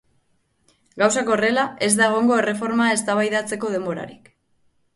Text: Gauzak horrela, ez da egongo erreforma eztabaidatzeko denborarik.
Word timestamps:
Gauzak 1.01 1.29
horrela, 1.35 1.65
ez 1.89 1.91
da 2.01 2.07
egongo 2.13 2.39
erreforma 2.45 2.89
eztabaidatzeko 2.97 3.73
denborarik. 3.77 4.37